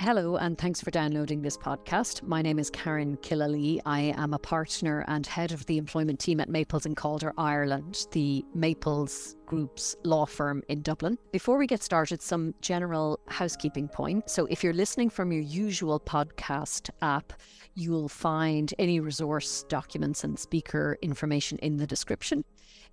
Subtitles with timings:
[0.00, 2.22] Hello, and thanks for downloading this podcast.
[2.22, 3.80] My name is Karen Killalea.
[3.84, 8.06] I am a partner and head of the employment team at Maples and Calder Ireland,
[8.12, 11.18] the Maples Group's law firm in Dublin.
[11.32, 14.32] Before we get started, some general housekeeping points.
[14.32, 17.32] So, if you're listening from your usual podcast app,
[17.74, 22.44] you'll find any resource documents and speaker information in the description.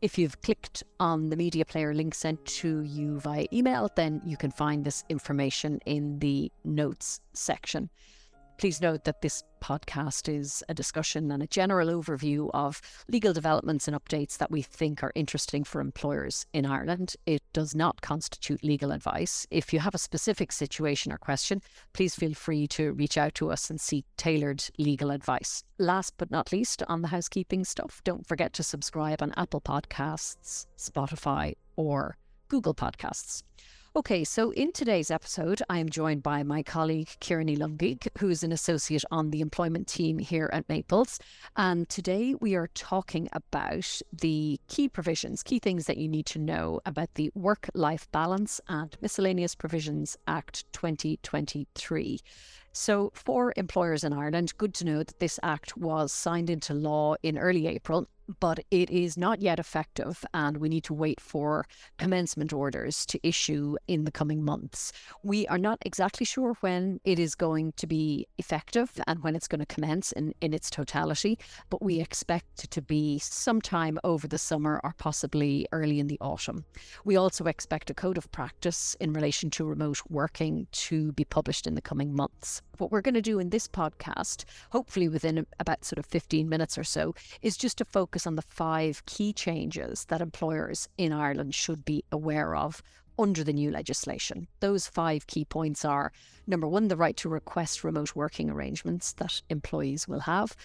[0.02, 4.36] If you've clicked on the media player link sent to you via email, then you
[4.36, 7.92] can find this information in the notes section.
[8.58, 13.88] Please note that this podcast is a discussion and a general overview of legal developments
[13.88, 17.16] and updates that we think are interesting for employers in Ireland.
[17.28, 19.46] It does not constitute legal advice.
[19.52, 21.62] If you have a specific situation or question,
[21.94, 25.64] please feel free to reach out to us and seek tailored legal advice.
[25.78, 30.66] Last but not least, on the housekeeping stuff, don't forget to subscribe on Apple Podcasts,
[30.80, 33.44] Spotify, or Google Podcasts.
[33.98, 38.30] Okay, so in today's episode, I am joined by my colleague Ciara Ní Longaigh, who
[38.30, 41.18] is an associate on the employment team here at Maples.
[41.56, 46.38] And today we are talking about the key provisions, key things that you need to
[46.38, 52.20] know about the Work Life Balance and Miscellaneous Provisions Act 2023.
[52.74, 57.16] So, for employers in Ireland, good to know that this act was signed into law
[57.24, 58.08] in early April
[58.40, 61.66] but it is not yet effective, and we need to wait for
[61.98, 64.92] commencement orders to issue in the coming months.
[65.24, 69.48] We are not exactly sure when it is going to be effective and when it's
[69.48, 71.40] going to commence in, in its totality,
[71.70, 76.20] but we expect it to be sometime over the summer or possibly early in the
[76.20, 76.66] autumn.
[77.04, 81.68] We also expect a code of practice in relation to remote working to be published
[81.68, 82.62] in the coming months.
[82.78, 86.78] What we're going to do in this podcast, hopefully within about sort of 15 minutes
[86.78, 91.56] or so, is just to focus on the five key changes that employers in Ireland
[91.56, 92.84] should be aware of
[93.20, 94.48] under the new legislation.
[94.60, 96.12] Those five key points are
[96.46, 100.56] number one, the right to request remote working arrangements that employees will have.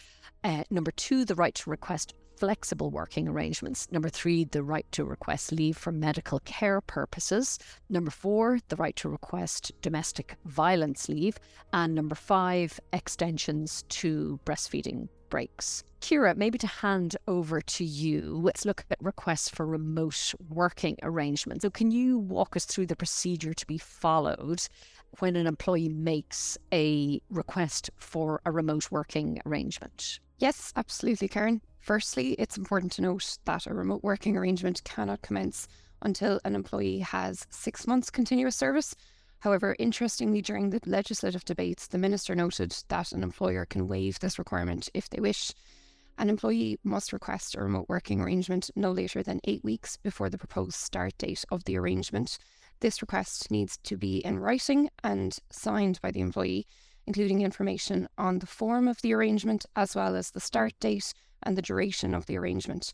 [0.44, 3.86] Uh, number two, the right to request flexible working arrangements.
[3.92, 7.56] Number three, the right to request leave for medical care purposes.
[7.88, 11.38] Number four, the right to request domestic violence leave.
[11.72, 15.84] And number five, extensions to breastfeeding breaks.
[16.02, 21.62] Ciara, maybe to hand over to you, let's look at requests for remote working arrangements.
[21.62, 24.66] So, can you walk us through the procedure to be followed
[25.20, 30.18] when an employee makes a request for a remote working arrangement?
[30.38, 31.62] Yes, absolutely, Karen.
[31.78, 35.68] Firstly, it's important to note that a remote working arrangement cannot commence
[36.02, 38.96] until an employee has six months continuous service.
[39.38, 44.38] However, interestingly, during the legislative debates, the minister noted that an employer can waive this
[44.38, 45.52] requirement if they wish.
[46.18, 50.38] An employee must request a remote working arrangement no later than eight weeks before the
[50.38, 52.38] proposed start date of the arrangement.
[52.80, 56.66] This request needs to be in writing and signed by the employee,
[57.06, 61.12] including information on the form of the arrangement as well as the start date
[61.42, 62.92] and the duration of the arrangement.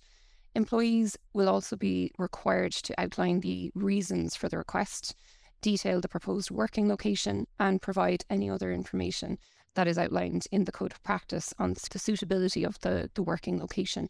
[0.54, 5.14] Employees will also be required to outline the reasons for the request,
[5.60, 9.38] detail the proposed working location, and provide any other information
[9.78, 13.60] that is outlined in the Code of Practice on the suitability of the, the working
[13.60, 14.08] location.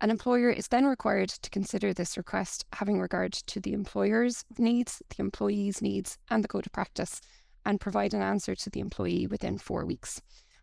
[0.00, 5.02] An employer is then required to consider this request having regard to the employer's needs,
[5.10, 7.20] the employee's needs, and the Code of Practice,
[7.66, 10.22] and provide an answer to the employee within four weeks.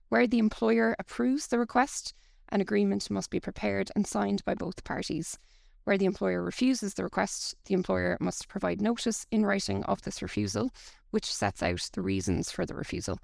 [0.09, 2.15] Where the employer approves the request,
[2.49, 5.37] an agreement must be prepared and signed by both parties.
[5.83, 10.23] Where the employer refuses the request, the employer must provide notice in writing of this
[10.23, 10.71] refusal,
[11.11, 13.19] which sets out the reasons for the refusal.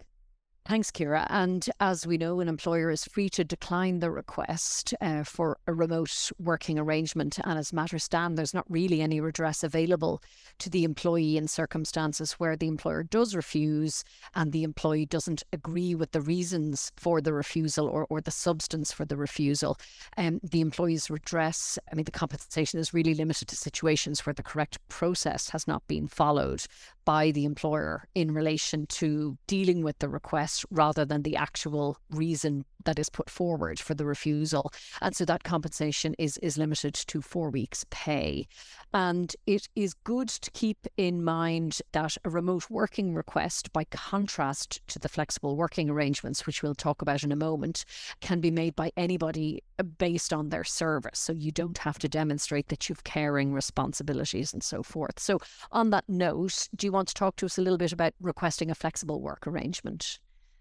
[0.65, 1.27] Thanks, Ciara.
[1.29, 5.73] And as we know, an employer is free to decline the request uh, for a
[5.73, 7.37] remote working arrangement.
[7.43, 10.23] And as matters stand, there's not really any redress available
[10.59, 15.95] to the employee in circumstances where the employer does refuse and the employee doesn't agree
[15.95, 19.77] with the reasons for the refusal or, or the substance for the refusal.
[20.15, 24.43] Um, the employee's redress, I mean, the compensation is really limited to situations where the
[24.43, 26.63] correct process has not been followed
[27.05, 32.65] by the employer in relation to dealing with the request rather than the actual reason
[32.85, 34.71] that is put forward for the refusal.
[35.01, 38.47] And so that compensation is, is limited to four weeks' pay.
[38.93, 44.85] And it is good to keep in mind that a remote working request, by contrast
[44.87, 47.85] to the flexible working arrangements, which we'll talk about in a moment,
[48.21, 51.19] can be made by anybody uh, based on their service.
[51.19, 55.19] So you don't have to demonstrate that you've caring responsibilities and so forth.
[55.19, 55.39] So,
[55.71, 58.71] on that note, do you want to talk to us a little bit about requesting
[58.71, 60.19] a flexible work arrangement?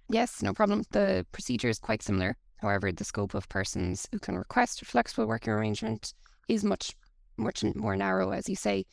[0.08, 0.82] Yes, no problem.
[0.90, 2.36] The procedure is quite similar.
[2.56, 6.14] However, the scope of persons who can request a flexible working arrangement
[6.48, 6.94] is much
[7.36, 8.84] much more narrow, as you say.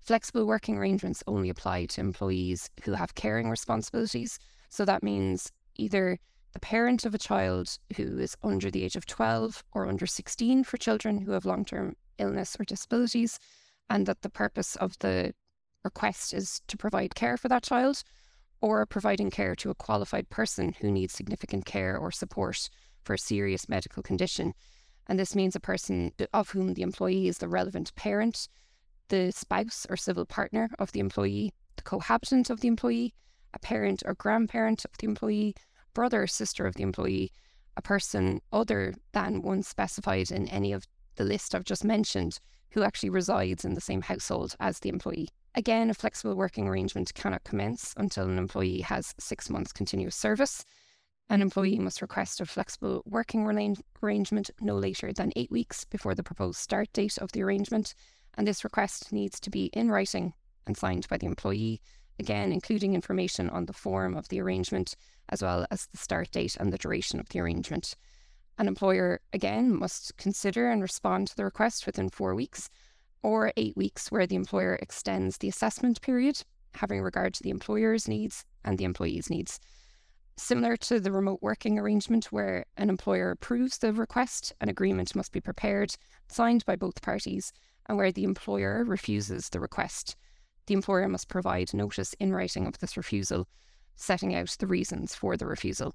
[0.00, 4.38] Flexible working arrangements only apply to employees who have caring responsibilities.
[4.68, 6.18] So that means either
[6.52, 10.64] the parent of a child who is under the age of 12 or under 16
[10.64, 13.38] for children who have long term illness or disabilities,
[13.88, 15.34] and that the purpose of the
[15.84, 18.02] request is to provide care for that child
[18.60, 22.68] or providing care to a qualified person who needs significant care or support
[23.04, 24.54] for a serious medical condition.
[25.06, 28.48] And this means a person of whom the employee is the relevant parent
[29.08, 33.14] the spouse or civil partner of the employee, the cohabitant of the employee,
[33.52, 35.54] a parent or grandparent of the employee,
[35.92, 37.30] brother or sister of the employee,
[37.76, 40.86] a person other than one specified in any of
[41.16, 42.38] the list I've just mentioned
[42.70, 45.28] who actually resides in the same household as the employee.
[45.56, 50.64] Again, a flexible working arrangement cannot commence until an employee has six months continuous service.
[51.30, 53.46] An employee must request a flexible working
[54.02, 57.94] arrangement no later than eight weeks before the proposed start date of the arrangement,
[58.36, 60.34] and this request needs to be in writing
[60.66, 61.80] and signed by the employee,
[62.18, 64.96] again, including information on the form of the arrangement,
[65.28, 67.94] as well as the start date and the duration of the arrangement.
[68.58, 72.68] An employer, again, must consider and respond to the request within four weeks
[73.24, 76.42] or eight weeks, where the employer extends the assessment period,
[76.74, 79.58] having regard to the employer's needs and the employee's needs.
[80.36, 85.32] Similar to the remote working arrangement, where an employer approves the request, an agreement must
[85.32, 85.94] be prepared,
[86.28, 87.52] signed by both parties,
[87.86, 90.16] and where the employer refuses the request.
[90.66, 93.48] The employer must provide notice in writing of this refusal,
[93.96, 95.94] setting out the reasons for the refusal.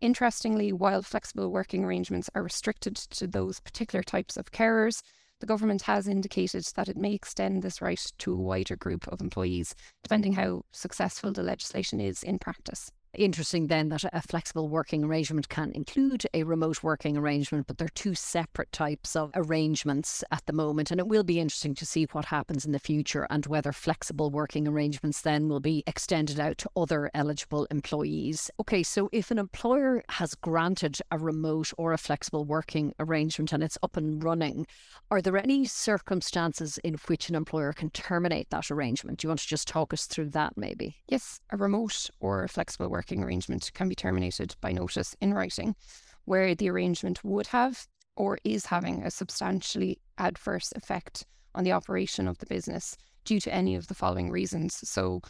[0.00, 5.02] Interestingly, while flexible working arrangements are restricted to those particular types of carers,
[5.40, 9.20] the government has indicated that it may extend this right to a wider group of
[9.20, 15.04] employees, depending how successful the legislation is in practice interesting then that a flexible working
[15.04, 20.44] arrangement can include a remote working arrangement, but they're two separate types of arrangements at
[20.46, 20.90] the moment.
[20.90, 24.30] And it will be interesting to see what happens in the future and whether flexible
[24.30, 28.50] working arrangements then will be extended out to other eligible employees.
[28.60, 33.62] Okay, so if an employer has granted a remote or a flexible working arrangement and
[33.62, 34.66] it's up and running,
[35.10, 39.18] are there any circumstances in which an employer can terminate that arrangement?
[39.18, 40.96] Do you want to just talk us through that maybe?
[41.08, 45.34] Yes, a remote or a flexible working working arrangement can be terminated by notice in
[45.34, 45.76] writing,
[46.24, 47.86] where the arrangement would have
[48.16, 52.96] or is having a substantially adverse effect on the operation of the business
[53.26, 54.88] due to any of the following reasons.
[54.88, 55.20] So,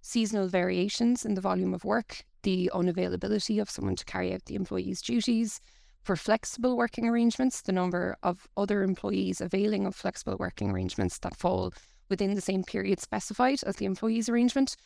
[0.00, 4.54] seasonal variations in the volume of work, the unavailability of someone to carry out the
[4.54, 5.60] employee's duties.
[6.04, 11.34] For flexible working arrangements, the number of other employees availing of flexible working arrangements that
[11.34, 11.72] fall
[12.08, 14.76] within the same period specified as the employee's arrangement,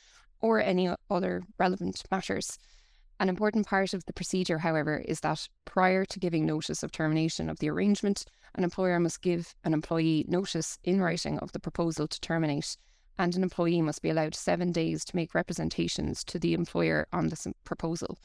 [0.41, 2.59] or any other relevant matters.
[3.21, 7.51] An important part of the procedure, however, is that prior to giving notice of termination
[7.51, 8.25] of the arrangement,
[8.55, 12.77] an employer must give an employee notice in writing of the proposal to terminate,
[13.19, 17.29] and an employee must be allowed seven days to make representations to the employer on
[17.29, 18.17] this proposal.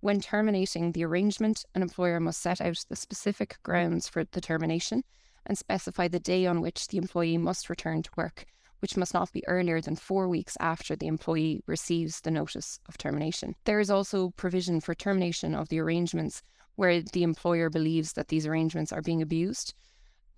[0.00, 5.02] When terminating the arrangement, an employer must set out the specific grounds for the termination
[5.46, 8.44] and specify the day on which the employee must return to work
[8.80, 12.98] which must not be earlier than four weeks after the employee receives the notice of
[12.98, 13.54] termination.
[13.64, 16.42] There is also provision for termination of the arrangements
[16.76, 19.74] where the employer believes that these arrangements are being abused.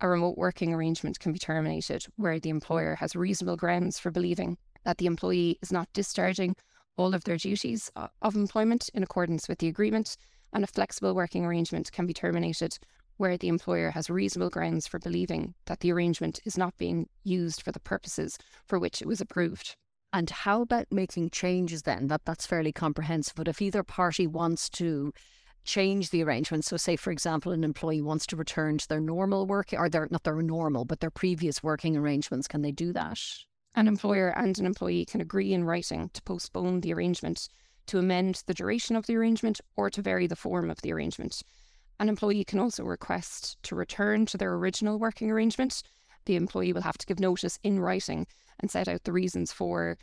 [0.01, 4.57] A remote working arrangement can be terminated where the employer has reasonable grounds for believing
[4.85, 6.55] that the employee is not discharging
[6.97, 10.15] all of their duties uh, of employment in accordance with the agreement,
[10.53, 12.77] and a flexible working arrangement can be terminated
[13.19, 17.61] where the employer has reasonable grounds for believing that the arrangement is not being used
[17.61, 19.75] for the purposes for which it was approved.
[20.13, 22.07] And how about making changes then?
[22.07, 23.35] That that's fairly comprehensive.
[23.35, 25.11] But if either party wants to
[25.65, 29.45] change the arrangement, so say for example an employee wants to return to their normal
[29.45, 33.19] work or their not their normal, but their previous working arrangements, can they do that?
[33.75, 37.49] An employer and an employee can agree in writing to postpone the arrangement,
[37.87, 41.43] to amend the duration of the arrangement, or to vary the form of the arrangement.
[41.99, 45.83] An employee can also request to return to their original working arrangement.
[46.25, 48.25] The employee will have to give notice in writing
[48.59, 49.97] and set out the reasons for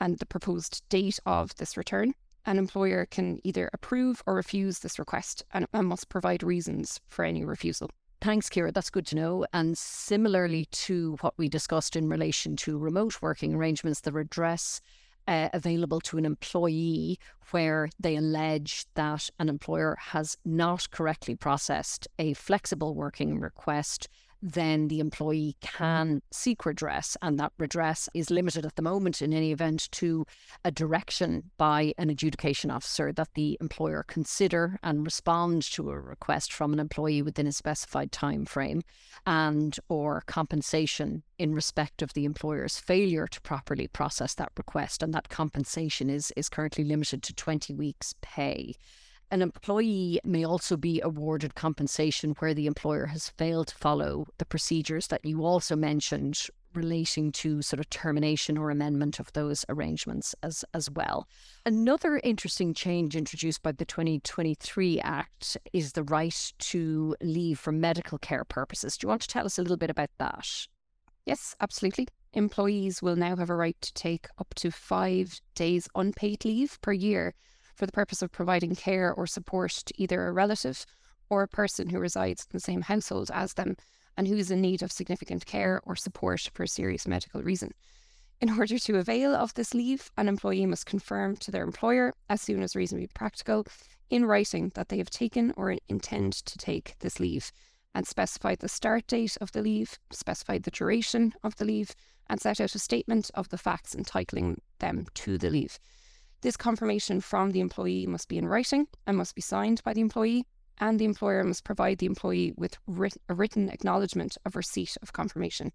[0.00, 2.14] and the proposed date of this return.
[2.44, 7.24] An employer can either approve or refuse this request and, and must provide reasons for
[7.24, 7.90] any refusal.
[8.20, 8.72] Thanks, Ciara.
[8.72, 9.46] That's good to know.
[9.52, 14.80] And similarly to what we discussed in relation to remote working arrangements, the redress
[15.28, 17.20] uh, available to an employee
[17.50, 24.08] where they allege that an employer has not correctly processed a flexible working request
[24.40, 27.16] then the employee can seek redress.
[27.22, 30.26] And that redress is limited at the moment, in any event, to
[30.64, 36.52] a direction by an adjudication officer that the employer consider and respond to a request
[36.52, 38.82] from an employee within a specified time frame
[39.26, 45.02] and or compensation in respect of the employer's failure to properly process that request.
[45.02, 48.74] And that compensation is, is currently limited to 20 weeks' pay.
[49.30, 54.46] An employee may also be awarded compensation where the employer has failed to follow the
[54.46, 60.34] procedures that you also mentioned relating to sort of termination or amendment of those arrangements
[60.42, 61.28] as, as well.
[61.66, 68.18] Another interesting change introduced by the 2023 Act is the right to leave for medical
[68.18, 68.96] care purposes.
[68.96, 70.66] Do you want to tell us a little bit about that?
[71.26, 72.08] Yes, absolutely.
[72.32, 76.92] Employees will now have a right to take up to five days unpaid leave per
[76.92, 77.34] year
[77.78, 80.84] for the purpose of providing care or support to either a relative
[81.30, 83.76] or a person who resides in the same household as them
[84.16, 87.72] and who is in need of significant care or support for a serious medical reason.
[88.40, 92.42] In order to avail of this leave, an employee must confirm to their employer, as
[92.42, 93.64] soon as reasonably practical,
[94.10, 97.52] in writing that they have taken or intend to take this leave,
[97.94, 101.94] and specify the start date of the leave, specify the duration of the leave,
[102.28, 105.78] and set out a statement of the facts entitling them to the leave.
[106.40, 110.00] This confirmation from the employee must be in writing and must be signed by the
[110.00, 110.46] employee,
[110.78, 115.12] and the employer must provide the employee with writ- a written acknowledgement of receipt of
[115.12, 115.72] confirmation.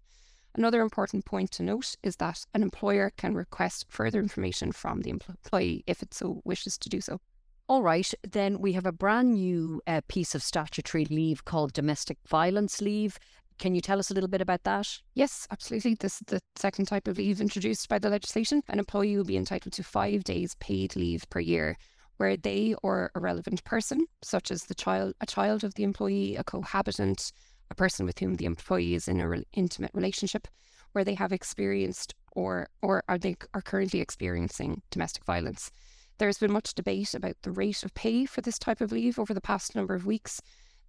[0.54, 5.10] Another important point to note is that an employer can request further information from the
[5.10, 7.20] employee if it so wishes to do so.
[7.68, 12.18] All right, then we have a brand new uh, piece of statutory leave called domestic
[12.26, 13.18] violence leave.
[13.58, 14.88] Can you tell us a little bit about that?
[15.14, 15.94] Yes, absolutely.
[15.94, 18.62] This is the second type of leave introduced by the legislation.
[18.68, 21.76] An employee will be entitled to five days paid leave per year
[22.16, 26.36] where they or a relevant person, such as the child, a child of the employee,
[26.36, 27.32] a cohabitant,
[27.70, 30.46] a person with whom the employee is in an re- intimate relationship,
[30.92, 35.70] where they have experienced or or are they are currently experiencing domestic violence.
[36.18, 39.18] There has been much debate about the rate of pay for this type of leave
[39.18, 40.40] over the past number of weeks,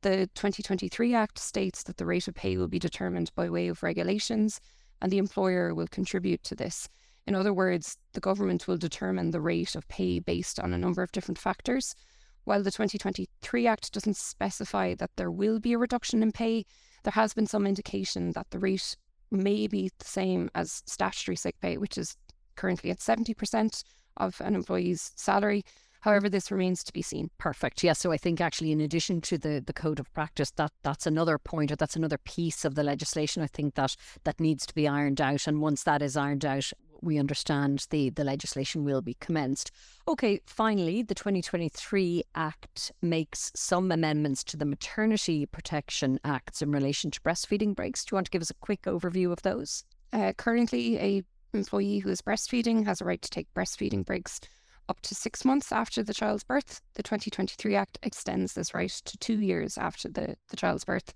[0.06, 3.82] the 2023 Act states that the rate of pay will be determined by way of
[3.82, 4.62] regulations
[5.02, 6.88] and the employer will contribute to this.
[7.26, 11.02] In other words, the government will determine the rate of pay based on a number
[11.02, 11.96] of different factors.
[12.44, 16.68] While the 2023 Act doesn't specify that there will be a reduction in pay,
[17.02, 18.96] there has been some indication that the rate
[19.32, 22.16] may be the same as statutory sick pay, which is
[22.56, 23.84] currently at 70%
[24.18, 25.64] of an employee's salary.
[26.06, 27.32] However, this remains to be seen.
[27.40, 27.84] Perfect.
[27.84, 27.98] Yes.
[27.98, 31.40] So I think actually, in addition to the, the code of practice, that that's another
[31.40, 33.42] point or that's another piece of the legislation.
[33.42, 35.48] I think that that needs to be ironed out.
[35.48, 36.72] And once that is ironed out,
[37.02, 39.72] we understand the, the legislation will be commenced.
[40.08, 47.10] Okay, finally, the 2023 Act makes some amendments to the Maternity Protection Acts in relation
[47.10, 48.06] to breastfeeding breaks.
[48.06, 49.84] Do you want to give us a quick overview of those?
[50.14, 51.24] Uh, currently, a
[51.56, 54.40] employee who is breastfeeding has a right to take breastfeeding breaks
[54.88, 56.82] up to six months after the child's birth.
[56.94, 61.14] The 2023 Act extends this right to two years after the, the child's birth.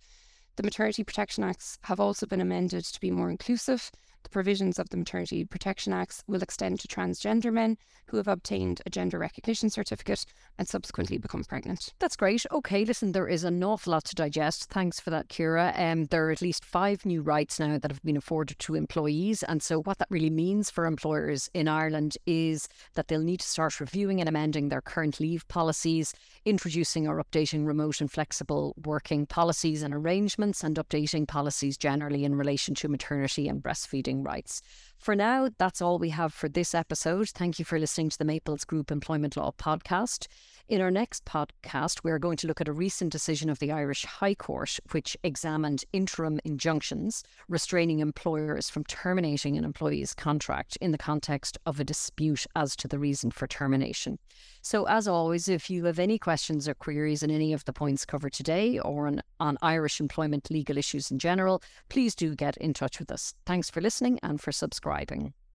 [0.55, 3.91] The Maternity Protection Acts have also been amended to be more inclusive
[4.23, 8.81] the provisions of the Maternity Protection Acts will extend to transgender men who have obtained
[8.85, 10.25] a gender recognition certificate
[10.57, 11.93] and subsequently become pregnant.
[11.99, 12.45] That's great.
[12.51, 14.65] Okay, listen, there is an awful lot to digest.
[14.69, 15.73] Thanks for that, Ciara.
[15.75, 19.43] Um, there are at least five new rights now that have been afforded to employees.
[19.43, 23.47] And so, what that really means for employers in Ireland is that they'll need to
[23.47, 26.13] start reviewing and amending their current leave policies,
[26.45, 32.35] introducing or updating remote and flexible working policies and arrangements, and updating policies generally in
[32.35, 34.61] relation to maternity and breastfeeding voting rights.
[34.99, 37.29] For now, that's all we have for this episode.
[37.29, 40.27] Thank you for listening to the Maples Group Employment Law podcast.
[40.67, 44.03] In our next podcast, we're going to look at a recent decision of the Irish
[44.03, 50.97] High Court, which examined interim injunctions restraining employers from terminating an employee's contract in the
[50.97, 54.19] context of a dispute as to the reason for termination.
[54.61, 58.05] So, as always, if you have any questions or queries on any of the points
[58.05, 62.73] covered today or on, on Irish employment legal issues in general, please do get in
[62.73, 63.33] touch with us.
[63.45, 64.88] Thanks for listening and for subscribing.
[64.89, 65.33] Writing.